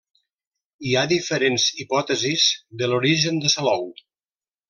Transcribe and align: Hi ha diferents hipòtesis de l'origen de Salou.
Hi 0.87 0.93
ha 0.95 1.03
diferents 1.11 1.65
hipòtesis 1.83 2.47
de 2.81 2.91
l'origen 2.93 3.39
de 3.45 3.53
Salou. 3.57 3.87